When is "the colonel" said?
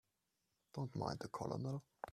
1.19-1.83